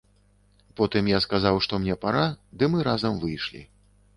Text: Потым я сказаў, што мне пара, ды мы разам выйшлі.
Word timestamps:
Потым 0.79 1.09
я 1.11 1.19
сказаў, 1.25 1.61
што 1.65 1.81
мне 1.83 1.95
пара, 2.07 2.25
ды 2.59 2.71
мы 2.77 2.89
разам 2.89 3.21
выйшлі. 3.27 3.61